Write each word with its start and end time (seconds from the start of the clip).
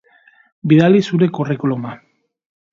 Bidali 0.71 1.03
zure 1.09 1.29
curriculum-a. 1.39 1.95